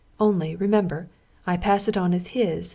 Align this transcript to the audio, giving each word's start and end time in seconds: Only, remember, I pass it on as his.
Only, 0.19 0.55
remember, 0.55 1.09
I 1.45 1.57
pass 1.57 1.87
it 1.87 1.95
on 1.95 2.11
as 2.15 2.29
his. 2.29 2.69